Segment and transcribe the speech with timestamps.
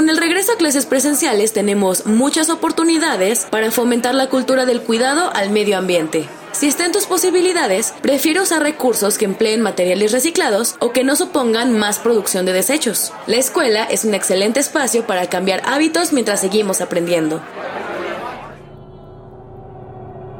[0.00, 5.30] Con el regreso a clases presenciales tenemos muchas oportunidades para fomentar la cultura del cuidado
[5.34, 6.26] al medio ambiente.
[6.52, 11.16] Si está en tus posibilidades, prefiero usar recursos que empleen materiales reciclados o que no
[11.16, 13.12] supongan más producción de desechos.
[13.26, 17.42] La escuela es un excelente espacio para cambiar hábitos mientras seguimos aprendiendo.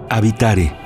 [0.08, 0.79] Habitare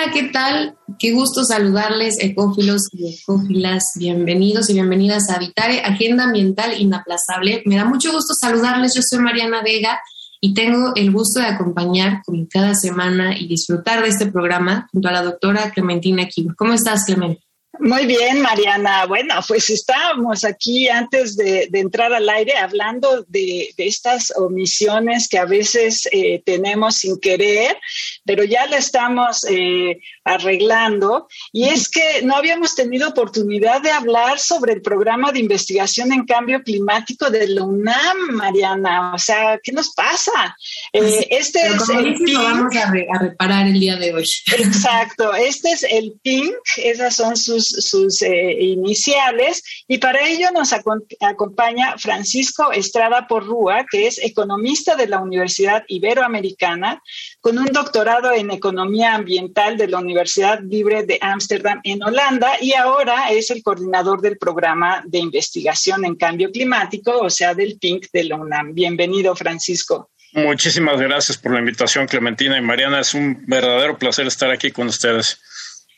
[0.00, 0.78] Hola, ¿qué tal?
[0.98, 3.84] Qué gusto saludarles, ecófilos y ecófilas.
[3.96, 7.62] Bienvenidos y bienvenidas a Habitare, Agenda Ambiental Inaplazable.
[7.66, 8.94] Me da mucho gusto saludarles.
[8.94, 10.00] Yo soy Mariana Vega
[10.40, 15.08] y tengo el gusto de acompañar con cada semana y disfrutar de este programa junto
[15.08, 16.54] a la doctora Clementina Kibo.
[16.56, 17.42] ¿Cómo estás, Clemente?
[17.80, 19.06] Muy bien, Mariana.
[19.06, 25.46] Bueno, pues estábamos aquí antes de, entrar al aire hablando de, estas omisiones que a
[25.46, 27.78] veces eh, tenemos sin querer,
[28.26, 31.26] pero ya la estamos eh, arreglando.
[31.52, 36.26] Y es que no habíamos tenido oportunidad de hablar sobre el programa de investigación en
[36.26, 39.14] cambio climático de la UNAM, Mariana.
[39.14, 40.54] O sea, ¿qué nos pasa?
[40.92, 42.42] Eh, este es el PINC.
[42.42, 44.26] vamos a, a reparar el día de hoy.
[44.58, 45.32] Exacto.
[45.32, 46.60] Este es el PINC.
[46.76, 54.06] Esas son sus sus, eh, iniciales y para ello nos acompaña Francisco Estrada Porrúa, que
[54.06, 57.02] es economista de la Universidad Iberoamericana,
[57.40, 62.74] con un doctorado en Economía Ambiental de la Universidad Libre de Ámsterdam en Holanda y
[62.74, 68.10] ahora es el coordinador del programa de investigación en cambio climático, o sea, del PINC
[68.12, 68.74] de la UNAM.
[68.74, 70.10] Bienvenido, Francisco.
[70.32, 73.00] Muchísimas gracias por la invitación, Clementina y Mariana.
[73.00, 75.40] Es un verdadero placer estar aquí con ustedes.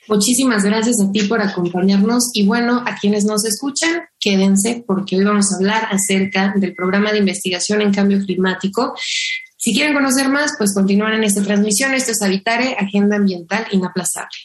[0.08, 5.24] Muchísimas gracias a ti por acompañarnos y bueno, a quienes nos escuchan, quédense porque hoy
[5.24, 8.94] vamos a hablar acerca del programa de investigación en cambio climático.
[9.56, 11.94] Si quieren conocer más, pues continúan en esta transmisión.
[11.94, 14.36] Esto es Habitare, Agenda Ambiental Inaplazable.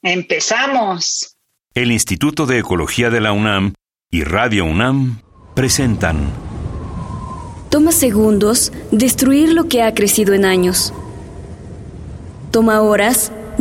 [0.00, 1.36] Empezamos.
[1.74, 3.74] El Instituto de Ecología de la UNAM
[4.10, 5.20] y Radio UNAM
[5.54, 6.30] presentan.
[7.68, 10.92] Toma segundos destruir lo que ha crecido en años.
[12.50, 13.30] Toma horas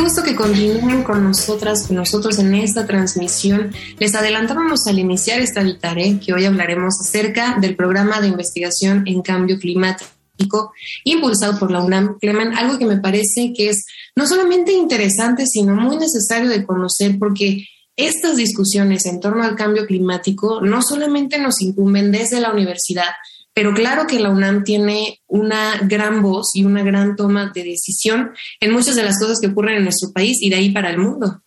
[0.00, 3.72] Gusto que continúen con nosotras, con nosotros en esta transmisión.
[3.98, 9.22] Les adelantábamos al iniciar esta Vitare que hoy hablaremos acerca del programa de investigación en
[9.22, 14.72] cambio climático impulsado por la UNAM, Clemen, algo que me parece que es no solamente
[14.72, 20.82] interesante, sino muy necesario de conocer porque estas discusiones en torno al cambio climático no
[20.82, 23.12] solamente nos incumben desde la universidad,
[23.56, 28.32] pero claro que la UNAM tiene una gran voz y una gran toma de decisión
[28.60, 30.98] en muchas de las cosas que ocurren en nuestro país y de ahí para el
[30.98, 31.40] mundo.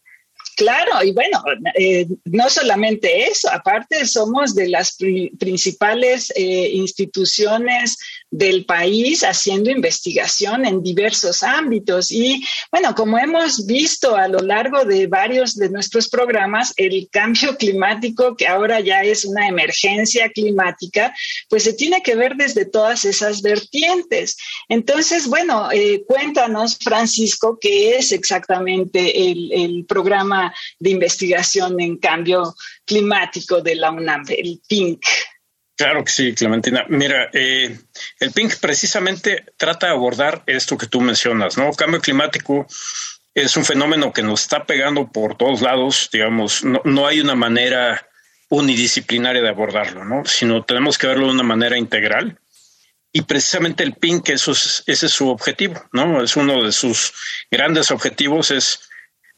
[0.57, 1.43] Claro, y bueno,
[1.77, 4.97] eh, no solamente eso, aparte somos de las
[5.37, 7.95] principales eh, instituciones
[8.31, 12.11] del país haciendo investigación en diversos ámbitos.
[12.11, 17.57] Y bueno, como hemos visto a lo largo de varios de nuestros programas, el cambio
[17.57, 21.13] climático, que ahora ya es una emergencia climática,
[21.49, 24.37] pues se tiene que ver desde todas esas vertientes.
[24.67, 33.61] Entonces, bueno, eh, cuéntanos, Francisco, qué es exactamente el, programa de investigación en cambio climático
[33.61, 35.01] de la UNAM, el PINC.
[35.79, 36.85] Claro que sí, Clementina.
[36.89, 37.79] Mira, eh,
[38.19, 41.71] el PINC precisamente trata de abordar esto que tú mencionas, ¿no?
[41.71, 42.67] Cambio climático
[43.33, 47.35] es un fenómeno que nos está pegando por todos lados, digamos, no, no hay una
[47.35, 48.09] manera
[48.49, 50.25] unidisciplinaria de abordarlo, ¿no?
[50.25, 52.37] Sino tenemos que verlo de una manera integral.
[53.13, 56.21] Y precisamente el PINC, eso es, ese es su objetivo, ¿no?
[56.21, 57.13] Es uno de sus
[57.49, 58.81] grandes objetivos, es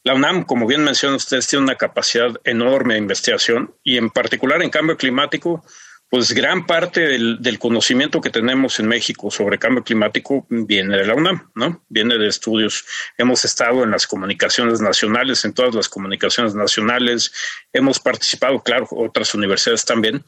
[0.04, 4.64] la UNAM, como bien menciona ustedes, tiene una capacidad enorme de investigación y en particular
[4.64, 5.64] en cambio climático,
[6.12, 11.16] pues gran parte del, conocimiento que tenemos en México sobre cambio climático viene de la
[11.16, 11.86] UNAM, ¿no?
[11.88, 12.84] Viene de estudios.
[13.18, 17.32] Hemos estado en las comunicaciones nacionales, en todas las comunicaciones nacionales.
[17.72, 20.22] Hemos participado, claro, otras universidades también.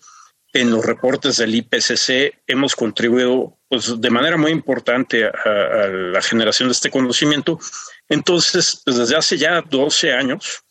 [0.54, 6.22] En los reportes del IPCC hemos contribuido pues, de manera muy importante a, a la
[6.22, 7.60] generación de este conocimiento.
[8.08, 10.64] Entonces, pues, desde hace ya 12 años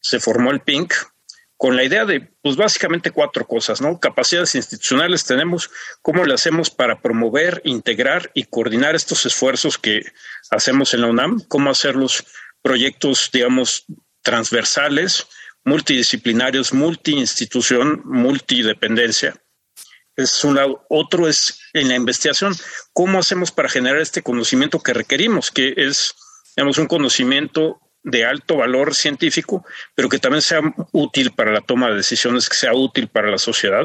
[0.00, 0.94] se formó el PINC,
[1.60, 4.00] con la idea de, pues básicamente cuatro cosas, ¿no?
[4.00, 5.70] Capacidades institucionales tenemos,
[6.00, 10.06] cómo le hacemos para promover, integrar y coordinar estos esfuerzos que
[10.50, 12.24] hacemos en la UNAM, cómo hacer los
[12.62, 13.84] proyectos, digamos,
[14.22, 15.26] transversales,
[15.62, 19.36] multidisciplinarios, multiinstitución, multidependencia.
[20.16, 20.86] Es un lado.
[20.88, 22.54] Otro es en la investigación,
[22.94, 26.14] cómo hacemos para generar este conocimiento que requerimos, que es,
[26.56, 29.64] digamos, un conocimiento de alto valor científico,
[29.94, 30.60] pero que también sea
[30.92, 33.84] útil para la toma de decisiones, que sea útil para la sociedad.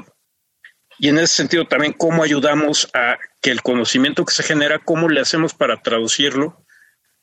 [0.98, 5.10] Y en ese sentido también cómo ayudamos a que el conocimiento que se genera, cómo
[5.10, 6.66] le hacemos para traducirlo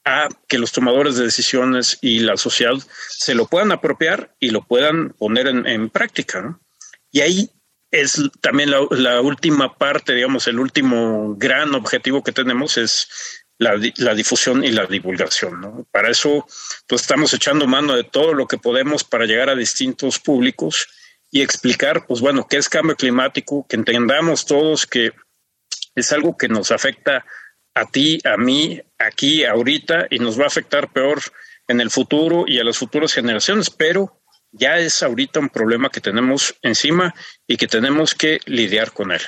[0.04, 2.74] a que los tomadores de decisiones y la sociedad
[3.08, 6.58] se lo puedan apropiar y lo puedan poner en, práctica.
[7.10, 7.50] Y ahí
[7.90, 14.14] es también la, la, última parte, digamos, el último gran objetivo que tenemos es la,
[14.14, 15.86] difusión y la divulgación.
[15.90, 16.46] Para eso,
[16.86, 20.88] pues estamos echando mano de todo lo que podemos para llegar a distintos públicos
[21.30, 25.12] y explicar, pues bueno, qué es cambio climático, que entendamos todos que
[25.94, 27.24] es algo que nos afecta
[27.74, 31.20] a ti, a mí, aquí, ahorita, y nos va a afectar peor
[31.68, 34.20] en el futuro y a las futuras generaciones, pero
[34.50, 37.14] ya es ahorita un problema que tenemos encima
[37.46, 39.22] y que tenemos que lidiar con él.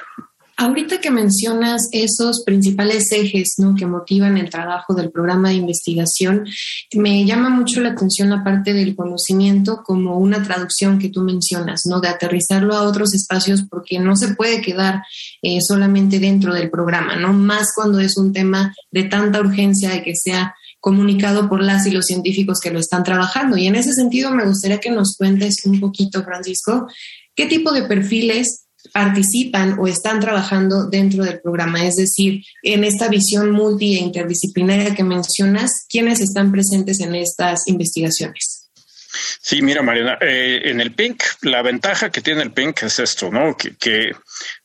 [0.57, 3.75] Ahorita que mencionas esos principales ejes ¿no?
[3.75, 6.47] que motivan el trabajo del programa de investigación,
[6.95, 11.83] me llama mucho la atención la parte del conocimiento como una traducción que tú mencionas,
[11.87, 12.01] ¿no?
[12.01, 15.03] de aterrizarlo a otros espacios porque no se puede quedar
[15.43, 17.33] eh, solamente dentro del programa, ¿no?
[17.33, 21.91] más cuando es un tema de tanta urgencia de que sea comunicado por las y
[21.91, 23.57] los científicos que lo están trabajando.
[23.57, 26.87] Y en ese sentido me gustaría que nos cuentes un poquito, Francisco,
[27.35, 33.09] qué tipo de perfiles participan o están trabajando dentro del programa, es decir, en esta
[33.09, 38.69] visión multi e interdisciplinaria que mencionas, ¿quiénes están presentes en estas investigaciones?
[39.41, 43.31] Sí, mira, Mariana, eh, en el PINC, la ventaja que tiene el PINC es esto,
[43.31, 43.57] ¿no?
[43.57, 44.13] Que,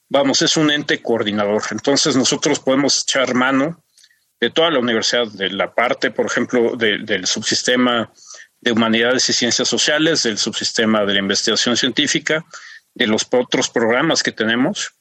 [0.10, 1.64] vamos, es un ente coordinador.
[1.72, 3.84] Entonces nosotros podemos echar mano
[4.40, 8.12] de toda la universidad, de la parte, por ejemplo, del subsistema
[8.62, 12.46] de humanidades y ciencias sociales, del subsistema de la investigación científica,
[13.00, 14.94] de los otros programas que tenemos.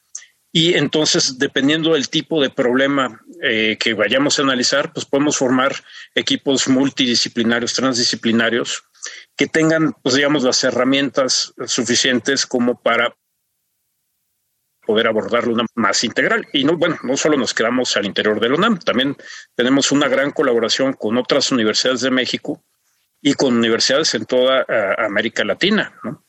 [0.51, 5.75] Y entonces, dependiendo del tipo de problema eh, que vayamos a analizar, pues podemos formar
[6.15, 8.83] equipos multidisciplinarios, transdisciplinarios,
[9.35, 13.15] que tengan, pues digamos, las herramientas suficientes como para
[14.85, 16.47] poder abordarlo una más integral.
[16.51, 19.15] Y no, bueno, no solo nos quedamos al interior del UNAM, también
[19.55, 22.63] tenemos una gran colaboración con otras universidades de México
[23.21, 26.25] y con universidades en toda eh, América Latina, ¿no?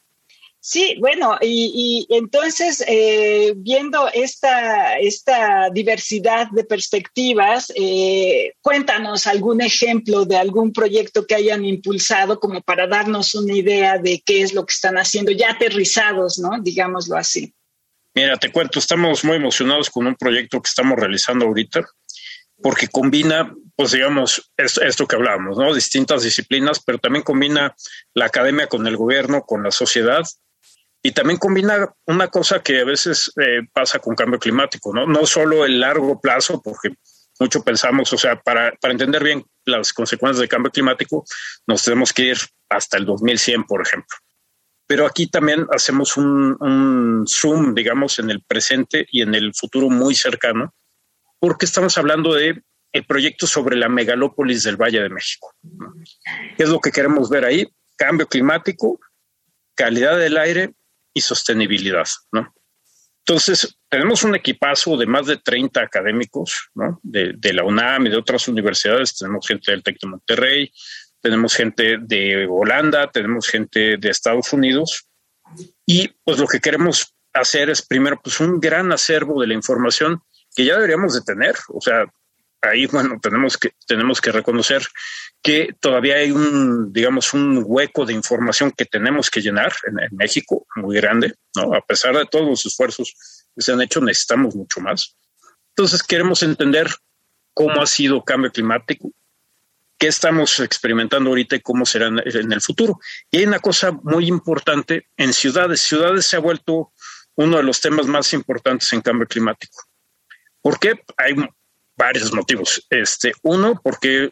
[0.62, 10.26] Sí, bueno, y, entonces eh, viendo esta, esta diversidad de perspectivas, eh, cuéntanos algún ejemplo
[10.26, 14.66] de algún proyecto que hayan impulsado como para darnos una idea de qué es lo
[14.66, 16.50] que están haciendo, ya aterrizados, ¿no?
[16.60, 17.54] Digámoslo así.
[18.14, 21.86] Mira, te cuento, estamos muy emocionados con un proyecto que estamos realizando ahorita,
[22.62, 25.72] porque combina, pues digamos, esto, esto que hablábamos, ¿no?
[25.72, 27.74] Distintas disciplinas, pero también combina
[28.12, 30.22] la academia con el gobierno, con la sociedad
[31.02, 35.06] y también combina una cosa que a veces eh, pasa con cambio climático, ¿no?
[35.06, 36.94] No solo el largo plazo, porque
[37.38, 41.24] mucho pensamos, o sea, para, para entender bien las consecuencias del cambio climático,
[41.66, 42.38] nos tenemos que ir
[42.68, 44.16] hasta el 2100, por ejemplo.
[44.86, 49.88] Pero aquí también hacemos un, un zoom, digamos, en el presente y en el futuro
[49.88, 50.74] muy cercano,
[51.38, 55.54] porque estamos hablando de el proyecto sobre la megalópolis del Valle de México.
[56.56, 57.66] ¿Qué es lo que queremos ver ahí?
[57.96, 58.98] Cambio climático,
[59.74, 60.74] calidad del aire
[61.12, 62.54] y sostenibilidad, ¿no?
[63.26, 66.98] Entonces, tenemos un equipazo de más de 30 académicos, ¿no?
[67.02, 69.16] De, la UNAM y de otras universidades.
[69.16, 70.72] Tenemos gente del TEC de Monterrey,
[71.20, 75.06] tenemos gente de Holanda, tenemos gente de Estados Unidos.
[75.86, 80.22] Y pues lo que queremos hacer es primero, pues un gran acervo de la información
[80.54, 81.54] que ya deberíamos de tener.
[81.68, 82.06] O sea,
[82.62, 84.82] ahí, bueno, tenemos que, tenemos que reconocer
[85.42, 90.66] que todavía hay un, digamos, un hueco de información que tenemos que llenar en, México
[90.76, 91.74] muy grande, ¿no?
[91.74, 93.14] A pesar de todos los esfuerzos
[93.54, 95.16] que se han hecho, necesitamos mucho más.
[95.70, 96.88] Entonces queremos entender
[97.54, 99.12] cómo ha sido el cambio climático,
[99.98, 102.98] qué estamos experimentando ahorita y cómo será en el futuro.
[103.30, 105.80] Y hay una cosa muy importante en ciudades.
[105.80, 106.92] Ciudades se ha vuelto
[107.36, 109.84] uno de los temas más importantes en cambio climático.
[110.60, 111.02] ¿Por qué?
[111.16, 111.34] Hay
[111.96, 112.86] varios motivos.
[112.90, 114.30] Este, uno, porque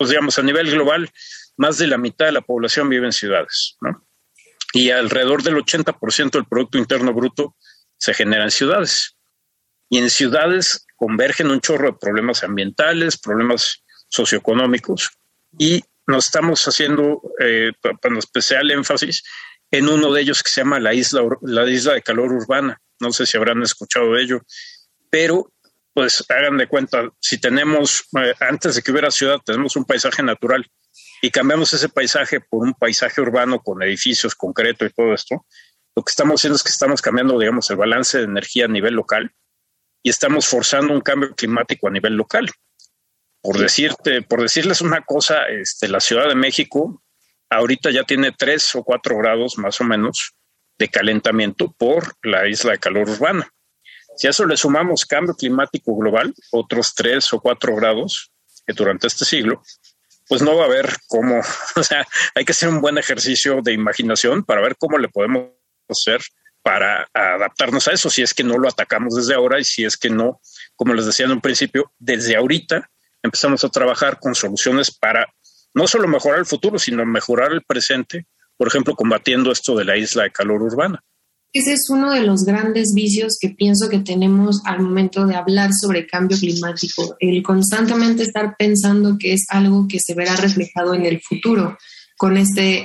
[0.00, 1.10] pues digamos, a nivel global,
[1.58, 4.02] más de la mitad de la población vive en ciudades, ¿no?
[4.72, 7.54] Y alrededor del 80% del Producto Interno Bruto
[7.98, 9.18] se genera en ciudades.
[9.90, 15.10] Y en ciudades convergen un chorro de problemas ambientales, problemas socioeconómicos,
[15.58, 17.72] y nos estamos haciendo, eh,
[18.16, 19.22] especial énfasis
[19.70, 22.80] en uno de ellos que se llama la isla, la isla de calor urbana.
[23.00, 24.40] No sé si habrán escuchado ello,
[25.10, 25.52] pero
[26.00, 30.22] pues hagan de cuenta, si tenemos, eh, antes de que hubiera ciudad, tenemos un paisaje
[30.22, 30.66] natural
[31.20, 35.44] y cambiamos ese paisaje por un paisaje urbano con edificios, concreto y todo esto,
[35.94, 38.94] lo que estamos haciendo es que estamos cambiando, digamos, el balance de energía a nivel
[38.94, 39.30] local
[40.02, 42.48] y estamos forzando un cambio climático a nivel local.
[43.42, 47.02] Por decirte, por decirles una cosa, este, la Ciudad de México
[47.50, 50.32] ahorita ya tiene tres o cuatro grados más o menos
[50.78, 53.52] de calentamiento por la isla de calor urbana.
[54.20, 58.30] Si a eso le sumamos cambio climático global, otros tres o cuatro grados
[58.66, 59.62] que durante este siglo,
[60.28, 61.40] pues no va a haber cómo,
[61.76, 65.44] o sea, hay que hacer un buen ejercicio de imaginación para ver cómo le podemos
[65.88, 66.20] hacer
[66.60, 69.96] para adaptarnos a eso, si es que no lo atacamos desde ahora y si es
[69.96, 70.42] que no,
[70.76, 72.90] como les decía en un principio, desde ahorita
[73.22, 75.32] empezamos a trabajar con soluciones para
[75.72, 78.26] no solo mejorar el futuro, sino mejorar el presente,
[78.58, 81.02] por ejemplo, combatiendo esto de la isla de calor urbana.
[81.52, 85.70] Ese es uno de los grandes vicios que pienso que tenemos al momento de hablar
[85.72, 91.06] sobre cambio climático, el constantemente estar pensando que es algo que se verá reflejado en
[91.06, 91.76] el futuro
[92.16, 92.84] con este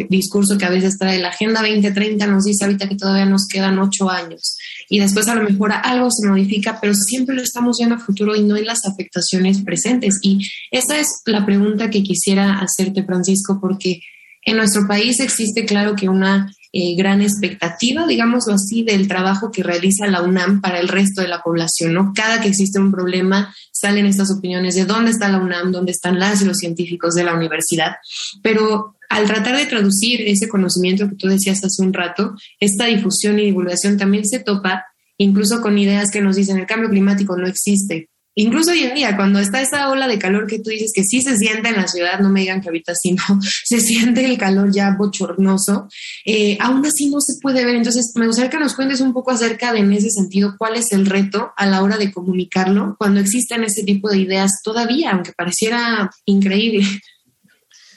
[0.00, 3.48] eh, discurso que a veces trae la Agenda 2030, nos dice ahorita que todavía nos
[3.48, 4.56] quedan ocho años
[4.88, 8.36] y después a lo mejor algo se modifica, pero siempre lo estamos viendo a futuro
[8.36, 10.20] y no en las afectaciones presentes.
[10.22, 14.00] Y esa es la pregunta que quisiera hacerte, Francisco, porque
[14.44, 19.62] en nuestro país existe, claro, que una eh, gran expectativa, digámoslo así, del trabajo que
[19.62, 22.12] realiza la UNAM para el resto de la población, ¿no?
[22.14, 26.18] Cada que existe un problema salen estas opiniones de dónde está la UNAM, dónde están
[26.18, 27.96] las y los científicos de la universidad,
[28.42, 33.38] pero al tratar de traducir ese conocimiento que tú decías hace un rato, esta difusión
[33.38, 34.84] y divulgación también se topa
[35.18, 39.16] incluso con ideas que nos dicen el cambio climático no existe, incluso hoy en día,
[39.16, 41.88] cuando está esa ola de calor que tú dices que sí se siente en la
[41.88, 45.88] ciudad, no me digan que ahorita sí, no, se siente el calor ya bochornoso,
[46.24, 47.74] eh, aún así no se puede ver.
[47.74, 50.92] Entonces, me gustaría que nos cuentes un poco acerca de, en ese sentido, cuál es
[50.92, 55.32] el reto a la hora de comunicarlo cuando existen ese tipo de ideas todavía, aunque
[55.32, 56.86] pareciera increíble.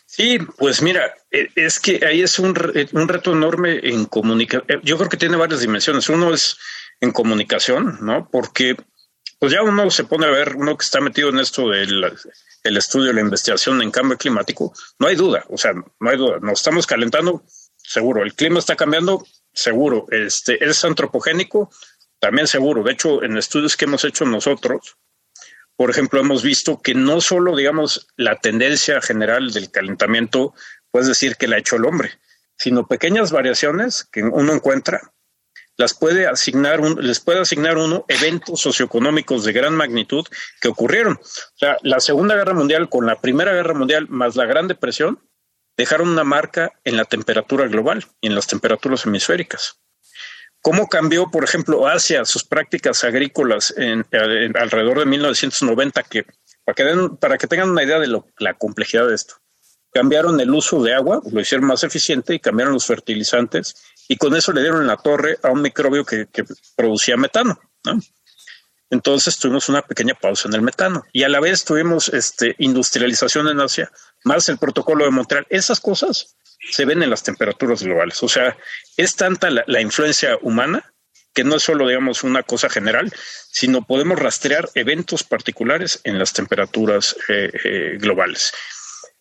[0.05, 2.53] Sí, pues mira, e, es que ahí es un,
[2.93, 4.65] un reto enorme en comunicar.
[4.67, 6.09] Eh, yo creo que tiene varias dimensiones.
[6.09, 6.57] Uno es
[6.99, 8.27] en comunicación, ¿no?
[8.29, 8.75] Porque
[9.39, 12.13] pues ya uno se pone a ver, uno que está metido en esto del
[12.63, 16.39] el estudio, la investigación en cambio climático, no hay duda, o sea, no hay duda,
[16.41, 17.43] nos estamos calentando,
[17.77, 21.71] seguro, el clima está cambiando, seguro, este, es antropogénico,
[22.19, 24.97] también seguro, de hecho, en estudios que hemos hecho nosotros,
[25.77, 30.53] por ejemplo, hemos visto que no solo, digamos, la tendencia general del calentamiento,
[30.91, 32.11] puedes decir que la ha hecho el hombre,
[32.57, 35.13] sino pequeñas variaciones que uno encuentra
[35.79, 40.27] las puede asignar les puede asignar uno eventos socioeconómicos de gran magnitud
[40.59, 41.13] que ocurrieron.
[41.13, 45.21] O sea, la Segunda Guerra Mundial con la Primera Guerra Mundial más la Gran Depresión
[45.77, 49.79] dejaron una marca en la temperatura global y en las temperaturas hemisféricas.
[50.61, 54.05] ¿Cómo cambió, por ejemplo, Asia sus prácticas agrícolas en,
[54.59, 56.03] alrededor de 1990?
[56.03, 56.25] Que,
[56.65, 59.35] para, que para que tengan una idea de la complejidad de esto.
[59.91, 63.75] Cambiaron el uso de agua, lo hicieron más eficiente y cambiaron los fertilizantes
[64.07, 66.27] y con eso le dieron la torre a un microbio que,
[66.75, 67.59] producía metano.
[68.89, 73.47] Entonces tuvimos una pequeña pausa en el metano y a la vez tuvimos este, industrialización
[73.47, 73.91] en Asia,
[74.23, 75.45] más el protocolo de Montreal.
[75.49, 76.35] Esas cosas
[76.71, 78.21] se ven en las temperaturas globales.
[78.23, 78.57] O sea,
[78.97, 80.93] es tanta la, influencia humana
[81.33, 83.13] que no es solo, digamos, una cosa general,
[83.51, 88.51] sino podemos rastrear eventos particulares en las temperaturas eh, eh, globales.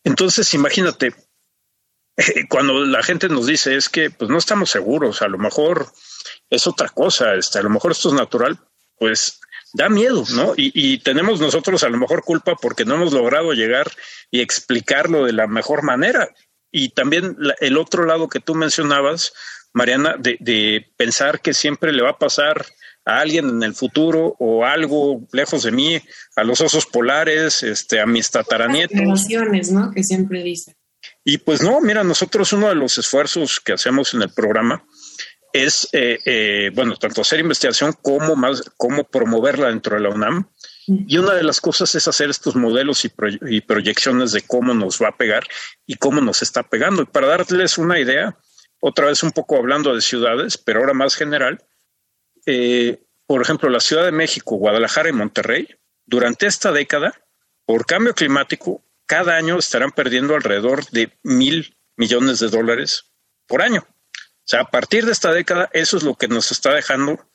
[0.05, 1.15] Entonces, imagínate,
[2.49, 5.87] cuando la gente nos dice es que pues no estamos seguros, a lo mejor
[6.51, 8.59] es otra cosa, este, a lo mejor esto es natural,
[8.99, 9.41] pues
[9.75, 10.55] da miedo, ¿no?
[10.57, 13.91] Y, tenemos nosotros a lo mejor culpa porque no hemos logrado llegar
[14.31, 16.35] y explicarlo de la mejor manera.
[16.71, 19.33] Y también el otro lado que tú mencionabas,
[19.73, 22.67] Mariana, de, pensar que siempre le va a pasar
[23.09, 26.01] a alguien en el futuro o algo lejos de mí,
[26.37, 29.01] a los osos polares, este, a mis tataranietos.
[29.73, 29.91] ¿no?
[29.91, 30.75] Que siempre dicen.
[31.25, 34.85] Y pues no, mira, nosotros uno de los esfuerzos que hacemos en el programa
[35.55, 40.51] es, eh, eh, bueno, tanto hacer investigación como más, como promoverla dentro de la UNAM.
[40.87, 45.09] Y una de las cosas es hacer estos modelos y, proyecciones de cómo nos va
[45.09, 45.45] a pegar
[45.87, 47.03] y cómo nos está pegando.
[47.03, 48.39] Y para darles una idea,
[48.81, 51.63] otra vez un poco hablando de ciudades, pero ahora más general,
[52.51, 55.69] eh, por ejemplo, la Ciudad de México, Guadalajara y Monterrey,
[56.07, 57.13] durante esta década,
[57.67, 63.13] por cambio climático, cada año estarán perdiendo alrededor de mil millones de dólares
[63.47, 63.87] por año.
[63.87, 67.28] O sea, a partir de esta década, eso es lo que nos está dejando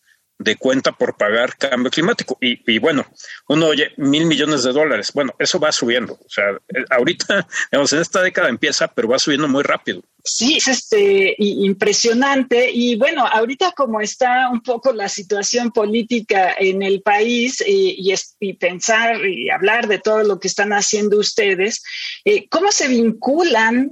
[0.44, 2.38] de cuenta por pagar cambio climático.
[2.42, 3.06] Y, bueno,
[3.48, 5.12] uno oye mil millones de dólares.
[5.14, 6.14] Bueno, eso va subiendo.
[6.14, 10.02] O sea, eh, ahorita, digamos, en esta década empieza, pero va subiendo muy rápido.
[10.26, 12.72] Sí, es este, impresionante.
[12.72, 18.14] Y bueno, ahorita como está un poco la situación política en el país eh, y,
[18.40, 21.84] y, pensar y hablar de todo lo que están haciendo ustedes,
[22.24, 23.92] eh, ¿cómo se vinculan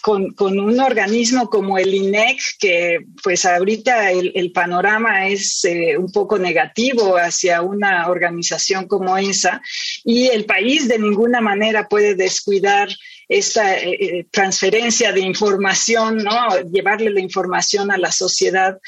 [0.00, 6.10] con, un organismo como el INEC, que pues ahorita el, el panorama es eh, un
[6.10, 9.62] poco negativo hacia una organización como esa
[10.04, 12.88] y el país de ninguna manera puede descuidar
[13.30, 16.60] esta eh, eh, transferencia de información, ¿no?
[16.72, 18.78] Llevarle la información a la sociedad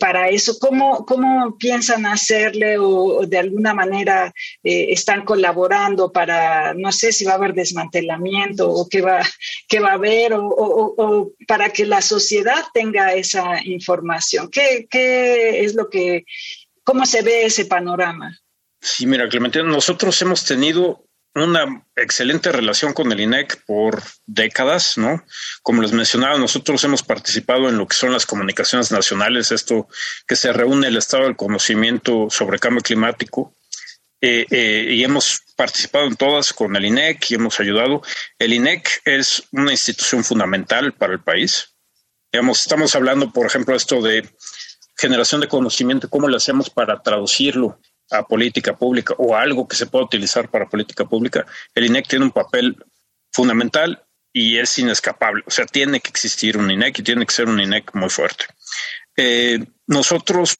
[0.00, 0.58] para eso.
[0.58, 7.32] ¿Cómo, ¿Cómo piensan hacerle o, de alguna manera están colaborando para, no sé si va
[7.32, 9.20] a haber desmantelamiento o qué va,
[9.68, 14.48] qué va a haber o, o para que la sociedad tenga esa información?
[14.50, 16.24] ¿Qué, qué es lo que,
[16.82, 18.38] cómo se ve ese panorama?
[18.80, 25.24] Sí, mira, Clementina, nosotros hemos tenido una excelente relación con el INEC por décadas, ¿no?
[25.62, 29.88] Como les mencionaba, nosotros hemos participado en lo que son las comunicaciones nacionales, esto
[30.26, 33.54] que se reúne el estado del conocimiento sobre cambio climático,
[34.20, 38.00] eh, eh, y hemos participado en todas con el INEC y hemos ayudado.
[38.38, 41.74] El INEC es una institución fundamental para el país.
[42.32, 44.26] Digamos, estamos hablando, por ejemplo, esto de
[44.96, 47.78] generación de conocimiento, cómo lo hacemos para traducirlo
[48.10, 52.24] a política pública o algo que se pueda utilizar para política pública, el INEC tiene
[52.24, 52.76] un papel
[53.32, 55.44] fundamental y es inescapable.
[55.46, 58.46] O sea, tiene que existir un INEC y tiene que ser un INEC muy fuerte.
[59.16, 60.56] Eh, nosotros,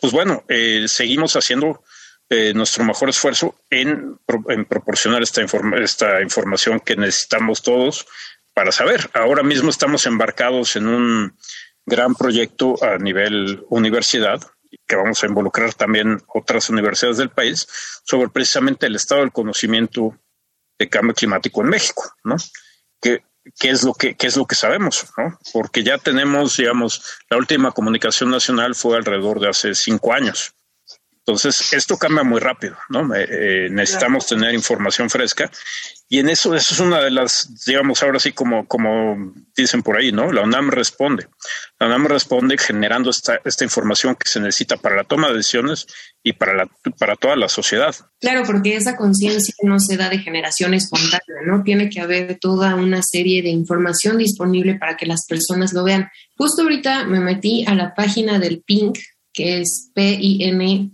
[0.00, 1.84] pues bueno, eh, seguimos haciendo
[2.28, 4.18] eh, nuestro mejor esfuerzo en,
[4.68, 5.42] proporcionar esta,
[5.76, 8.06] esta información que necesitamos todos
[8.54, 9.08] para saber.
[9.14, 11.36] Ahora mismo estamos embarcados en un
[11.86, 14.40] gran proyecto a nivel universidad
[14.92, 17.66] que vamos a involucrar también otras universidades del país
[18.04, 20.14] sobre precisamente el estado del conocimiento
[20.78, 22.36] de cambio climático en México, ¿no?
[23.00, 23.24] ¿Qué,
[23.58, 25.38] qué es lo que qué es lo que sabemos, ¿no?
[25.54, 30.52] Porque ya tenemos, digamos, la última comunicación nacional fue alrededor de hace cinco años.
[31.24, 33.14] Entonces, esto cambia muy rápido, ¿no?
[33.14, 35.50] Eh, eh, necesitamos tener información fresca
[36.12, 39.96] y en eso, eso es una de las, digamos, ahora sí, como, como dicen por
[39.96, 40.30] ahí, ¿no?
[40.30, 41.28] La UNAM responde.
[41.78, 45.86] La UNAM responde generando esta, esta información que se necesita para la toma de decisiones
[46.22, 47.94] y para, la, para toda la sociedad.
[48.20, 51.62] Claro, porque esa conciencia no se da de generación espontánea, ¿no?
[51.62, 56.10] Tiene que haber toda una serie de información disponible para que las personas lo vean.
[56.36, 58.98] Justo ahorita me metí a la página del PINC,
[59.32, 60.92] que es pinc.unam.mx,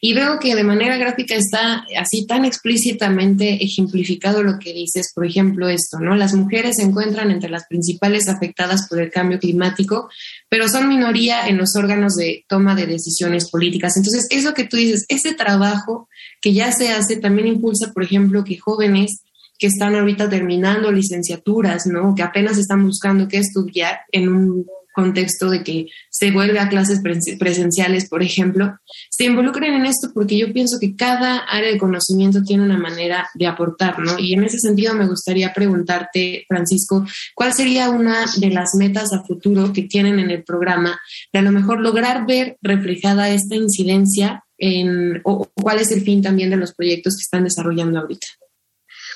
[0.00, 5.26] y veo que de manera gráfica está así tan explícitamente ejemplificado lo que dices, por
[5.26, 6.16] ejemplo, esto, ¿no?
[6.16, 10.08] Las mujeres se encuentran entre las principales afectadas por el cambio climático,
[10.48, 13.96] pero son minoría en los órganos de toma de decisiones políticas.
[13.96, 16.08] Entonces, eso que tú dices, ese trabajo
[16.40, 19.22] que ya se hace también impulsa, por ejemplo, que jóvenes
[19.58, 22.14] que están ahorita terminando licenciaturas, ¿no?
[22.14, 27.00] Que apenas están buscando qué estudiar en un contexto de que se vuelve a clases
[27.38, 28.78] presenciales, por ejemplo,
[29.10, 33.28] se involucren en esto porque yo pienso que cada área de conocimiento tiene una manera
[33.34, 34.18] de aportar, ¿no?
[34.18, 39.22] Y en ese sentido me gustaría preguntarte, Francisco, ¿cuál sería una de las metas a
[39.22, 41.00] futuro que tienen en el programa
[41.32, 46.22] de a lo mejor lograr ver reflejada esta incidencia en, o cuál es el fin
[46.22, 48.26] también de los proyectos que están desarrollando ahorita?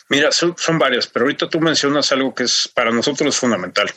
[0.08, 3.90] Mira, son, varias, pero ahorita tú mencionas algo que es para nosotros fundamental.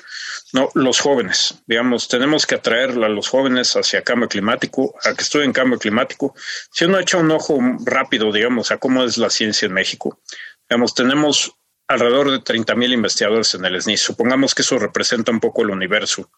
[0.53, 5.23] No, los jóvenes, digamos, tenemos que atraer a los jóvenes hacia cambio climático, a que
[5.23, 6.33] estudien cambio climático.
[6.71, 10.21] Si uno echa un ojo rápido, digamos, a cómo es la ciencia en México,
[10.69, 11.53] digamos, tenemos
[11.87, 13.97] alrededor de 30 mil investigadores en el SNI.
[13.97, 16.29] Supongamos que eso representa un poco el universo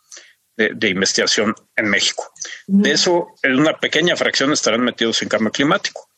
[0.57, 2.31] de, de investigación en México.
[2.67, 6.09] De eso, una pequeña fracción estarán metidos en cambio climático.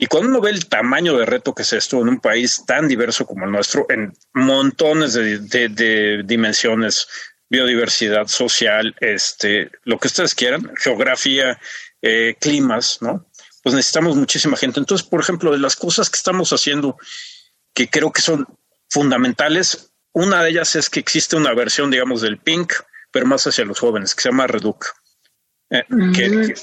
[0.00, 2.86] Y cuando uno ve el tamaño de reto que es esto en un país tan
[2.86, 7.08] diverso como el nuestro, en montones de, dimensiones,
[7.50, 11.58] biodiversidad social, este, lo que ustedes quieran, geografía,
[12.02, 13.26] eh, climas, ¿no?
[13.62, 14.80] Pues necesitamos muchísima gente.
[14.80, 16.96] Entonces, por ejemplo, de las cosas que estamos haciendo
[17.74, 18.46] que creo que son
[18.88, 22.72] fundamentales, una de ellas es que existe una versión, digamos, del PINC,
[23.10, 24.86] pero más hacia los jóvenes, que se llama REDUC.
[25.70, 25.84] Eh,
[26.14, 26.54] que,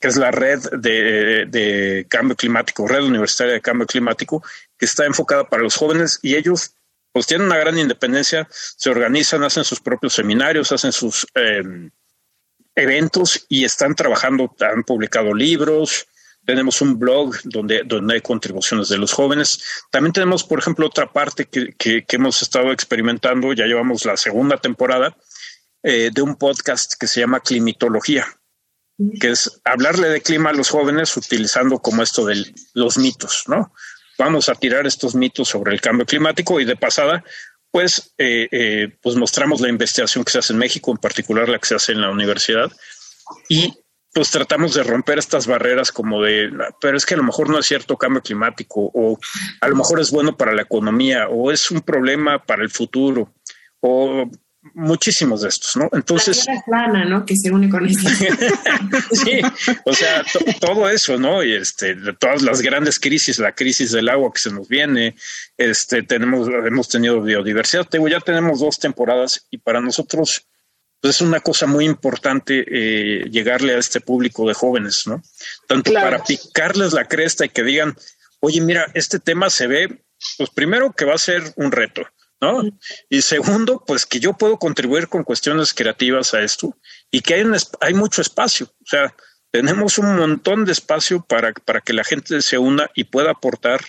[0.00, 4.42] es la red de, cambio climático, red universitaria de cambio climático,
[4.78, 6.74] que está enfocada para los jóvenes y ellos
[7.12, 11.90] pues tienen una gran independencia, se organizan, hacen sus propios seminarios, hacen sus em,
[12.74, 16.06] eventos y están trabajando, han publicado libros,
[16.44, 19.84] tenemos un blog donde, donde hay contribuciones de los jóvenes.
[19.90, 24.56] También tenemos, por ejemplo, otra parte que, que hemos estado experimentando, ya llevamos la segunda
[24.56, 25.16] temporada,
[25.84, 28.24] eh, de un podcast que se llama Climatología,
[29.20, 33.74] que es hablarle de clima a los jóvenes utilizando como esto de los mitos, ¿no?
[34.24, 37.24] Vamos a tirar estos mitos sobre el cambio climático y de pasada,
[37.72, 41.58] pues, eh, eh, pues mostramos la investigación que se hace en México, en particular la
[41.58, 42.70] que se hace en la universidad,
[43.48, 43.74] y
[44.14, 47.58] pues tratamos de romper estas barreras como de, pero es que a lo mejor no
[47.58, 49.18] es cierto cambio climático o
[49.60, 53.34] a lo mejor es bueno para la economía o es un problema para el futuro
[53.80, 54.30] o
[54.74, 55.88] muchísimos de estos, ¿no?
[55.92, 56.46] Entonces...
[56.46, 57.26] La plana, ¿no?
[57.26, 58.08] Que se une con esto.
[59.12, 59.40] sí,
[59.84, 60.24] o sea,
[60.60, 61.42] todo eso, ¿no?
[61.42, 65.16] Y este, todas las grandes crisis, la crisis del agua que se nos viene,
[65.56, 70.46] este, tenemos, hemos tenido biodiversidad, ya tenemos dos temporadas y para nosotros
[71.00, 75.22] pues, es una cosa muy importante eh, llegarle a este público de jóvenes, ¿no?
[75.66, 77.96] Tanto para picarles la cresta y que digan,
[78.38, 80.04] oye, mira, este tema se ve,
[80.38, 82.02] pues primero que va a ser un reto,
[82.42, 82.62] ¿no?
[83.08, 86.76] Y segundo, pues que yo puedo contribuir con cuestiones creativas a esto
[87.10, 89.14] y que hay, un, hay mucho espacio, o sea,
[89.52, 93.80] tenemos un montón de espacio para, para que la gente se una y pueda aportar,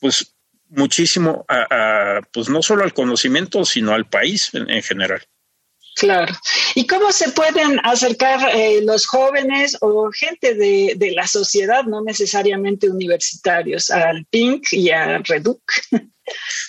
[0.00, 0.36] pues,
[0.68, 5.22] muchísimo a, pues no solo al conocimiento, sino al país en general.
[5.94, 6.34] Claro.
[6.74, 12.88] ¿Y cómo se pueden acercar eh, los jóvenes o gente de, la sociedad, no necesariamente
[12.88, 15.60] universitarios, al PINC y a REDUC?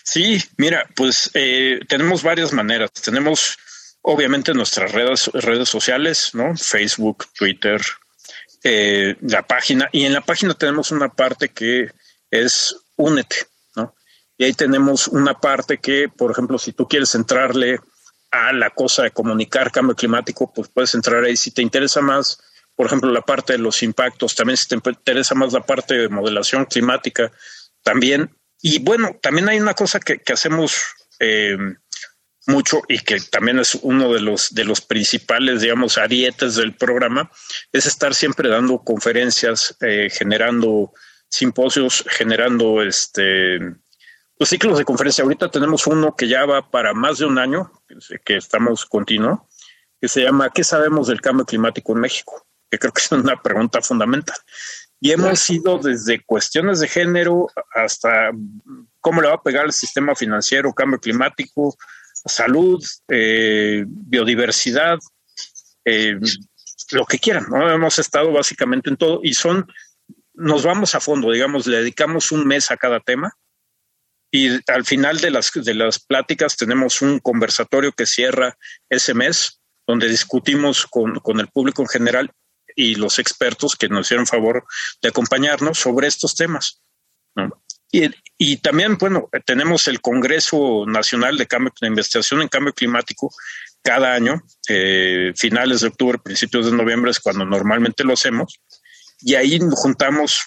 [0.04, 2.92] Sí, mira, pues eh, tenemos varias maneras.
[2.92, 3.56] Tenemos
[4.02, 6.58] obviamente nuestras redes, redes sociales, ¿no?
[6.58, 7.80] Facebook, Twitter,
[8.64, 9.90] eh, la página.
[9.92, 11.92] Y en la página tenemos una parte que
[12.32, 13.36] es Únete,
[13.76, 13.96] ¿no?
[14.38, 17.80] Y ahí tenemos una parte que, por ejemplo, si tú quieres entrarle
[18.34, 21.38] a la cosa de comunicar cambio climático, pues puedes entrar ahí.
[21.38, 22.40] Si te interesa más,
[22.76, 26.10] por ejemplo, la parte de los impactos, también si te interesa más la parte de
[26.10, 27.32] modelación climática,
[27.84, 28.36] también.
[28.60, 30.74] Y bueno, también hay una cosa que, hacemos
[31.20, 31.56] eh,
[32.48, 37.30] mucho y que también es uno de los, de los principales, digamos, arietes del programa,
[37.72, 40.92] es estar siempre dando conferencias, eh, generando
[41.30, 43.60] simposios, generando este
[44.38, 45.24] los ciclos de conferencia.
[45.24, 47.72] Ahorita tenemos uno que ya va para más de un año,
[48.26, 49.48] que estamos continuo,
[50.02, 52.46] que se llama ¿Qué sabemos del cambio climático en México?
[52.70, 54.36] Que creo que es una pregunta fundamental.
[55.00, 58.32] Y hemos ido desde cuestiones de género hasta
[59.02, 61.76] cómo le va a pegar el sistema financiero, cambio climático,
[62.26, 64.98] salud, eh, biodiversidad,
[65.84, 66.18] eh,
[66.92, 67.48] lo que quieran.
[67.50, 67.70] ¿no?
[67.70, 69.68] Hemos estado básicamente en todo y son,
[70.34, 73.38] nos vamos a fondo, digamos, le dedicamos un mes a cada tema
[74.36, 78.58] y al final de las, de las pláticas tenemos un conversatorio que cierra
[78.90, 82.32] ese mes, donde discutimos con, con el público en general
[82.76, 84.66] y los expertos que nos hicieron favor
[85.04, 86.82] de acompañarnos sobre estos temas.
[87.92, 93.32] Y, y, también, bueno, tenemos el Congreso Nacional de Cambio de Investigación en Cambio Climático
[93.84, 98.60] cada año, eh, finales de octubre, principios de noviembre es cuando normalmente lo hacemos,
[99.22, 100.42] y ahí juntamos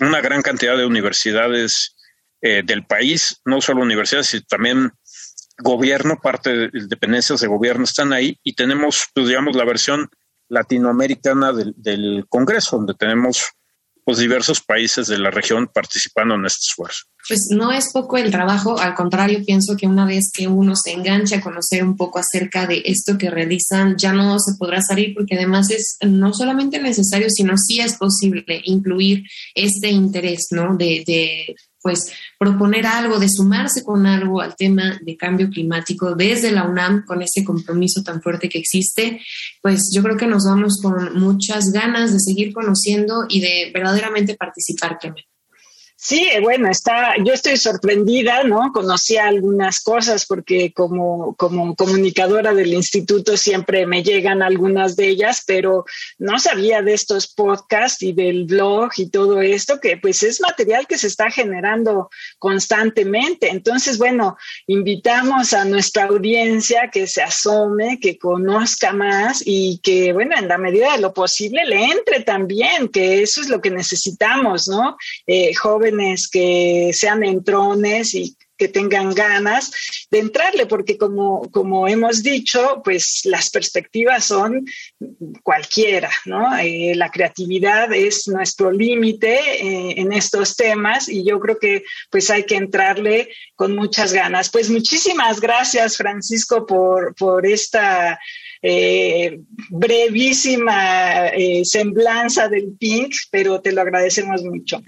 [0.00, 1.96] una gran cantidad de universidades
[2.42, 4.92] eh, del país, no solo universidades, sino también
[5.58, 10.08] gobierno, parte de dependencias de gobierno están ahí y tenemos, pues, digamos, la versión
[10.48, 13.52] latinoamericana del, Congreso, donde tenemos
[14.02, 17.04] pues diversos países de la región participando en este esfuerzo.
[17.28, 20.92] Pues no es poco el trabajo, al contrario, pienso que una vez que uno se
[20.92, 25.14] engancha a conocer un poco acerca de esto que realizan, ya no se podrá salir
[25.14, 29.22] porque además es no solamente necesario, sino sí es posible incluir
[29.54, 30.76] este interés, ¿no?
[30.76, 36.52] De, de pues proponer algo, de sumarse con algo al tema de cambio climático desde
[36.52, 39.20] la UNAM, con ese compromiso tan fuerte que existe,
[39.62, 44.36] pues yo creo que nos vamos con muchas ganas de seguir conociendo y de verdaderamente
[44.36, 45.30] participar, Clemente.
[46.02, 48.72] Sí, bueno, está, yo estoy sorprendida, ¿no?
[48.72, 55.44] Conocía algunas cosas porque como, como comunicadora del instituto siempre me llegan algunas de ellas,
[55.46, 55.84] pero
[56.16, 60.86] no sabía de estos podcasts y del blog y todo esto, que pues es material
[60.86, 62.08] que se está generando
[62.38, 63.50] constantemente.
[63.50, 70.34] Entonces, bueno, invitamos a nuestra audiencia que se asome, que conozca más y que, bueno,
[70.38, 74.66] en la medida de lo posible le entre también, que eso es lo que necesitamos,
[74.66, 74.96] ¿no?
[75.26, 75.52] Eh,
[76.30, 79.72] que sean entrones y que tengan ganas
[80.10, 84.66] de entrarle, porque como, como hemos dicho, pues las perspectivas son
[85.42, 86.58] cualquiera, ¿no?
[86.58, 92.28] Eh, la creatividad es nuestro límite eh, en estos temas y yo creo que pues
[92.28, 94.50] hay que entrarle con muchas ganas.
[94.50, 98.20] Pues muchísimas gracias, Francisco, por, por esta
[98.62, 104.82] eh, brevísima eh, semblanza del PINC, pero te lo agradecemos mucho.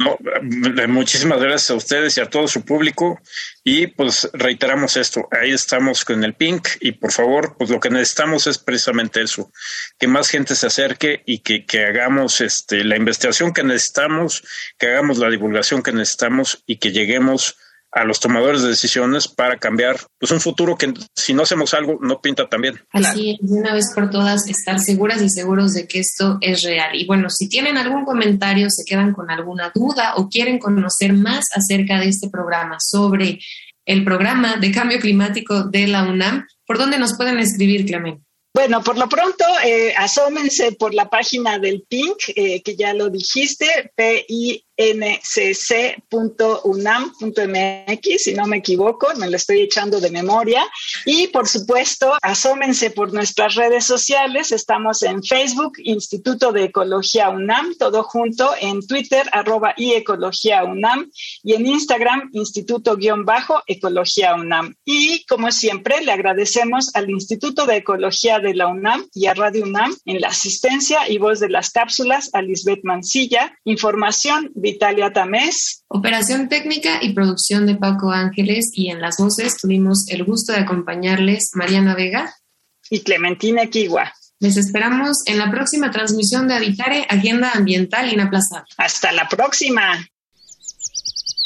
[0.89, 3.19] muchísimas gracias a ustedes y a todo su público.
[3.65, 7.91] Y pues reiteramos esto, ahí estamos con el PINC y por favor, pues lo que
[7.91, 9.53] necesitamos es precisamente eso,
[9.99, 14.43] que más gente se acerque y que, que hagamos este, la investigación que necesitamos,
[14.79, 17.57] que hagamos la divulgación que necesitamos y que lleguemos
[17.93, 21.99] a los tomadores de decisiones para cambiar pues un futuro que si no hacemos algo
[22.01, 22.81] no pinta tan bien.
[22.91, 26.63] Así es, de una vez por todas estar seguras y seguros de que esto es
[26.63, 26.95] real.
[26.95, 31.47] Y bueno, si tienen algún comentario, se quedan con alguna duda o quieren conocer más
[31.55, 33.39] acerca de este programa sobre
[33.85, 38.23] el programa de cambio climático de la UNAM, ¿por dónde nos pueden escribir, Clemente?
[38.55, 43.09] Bueno, por lo pronto, eh, asómense por la página del PINC, eh, que ya lo
[43.09, 46.23] dijiste, PI ncc.unam.mx,
[48.23, 50.65] si no me equivoco, me lo estoy echando de memoria.
[51.07, 54.53] Y por supuesto, asómense por nuestras redes sociales.
[54.53, 60.63] Estamos en Facebook, Instituto de Ecología UNAM, todo junto, en Twitter, arroba y Ecología
[61.43, 64.75] y en Instagram, Instituto-Ecología UNAM.
[64.85, 69.65] Y como siempre, le agradecemos al Instituto de Ecología de la UNAM y a Radio
[69.65, 75.85] UNAM en la asistencia y voz de las cápsulas a Lisbeth Mancilla, información, Italia Tamés.
[75.89, 80.59] Operación técnica y producción de Paco Ángeles y en las voces tuvimos el gusto de
[80.59, 82.35] acompañarles Mariana Vega
[82.91, 84.13] y Clementina Kigua.
[84.41, 88.69] Les esperamos en la próxima transmisión de Habitare, Agenda Ambiental Inaplazable.
[88.77, 90.09] Hasta la próxima.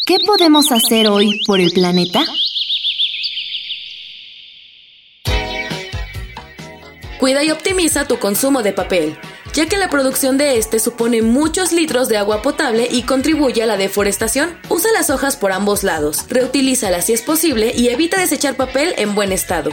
[0.06, 2.24] ¿Qué podemos hacer hoy por el planeta?
[7.18, 9.18] Cuida y optimiza tu consumo de papel
[9.56, 13.66] ya que la producción de este supone muchos litros de agua potable y contribuye a
[13.66, 14.50] la deforestación.
[14.68, 19.14] Usa las hojas por ambos lados, reutilízalas si es posible y evita desechar papel en
[19.14, 19.70] buen estado.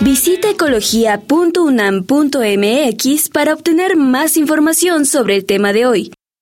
[0.00, 6.12] Visita ecología.unam.mx para obtener más información sobre el tema de hoy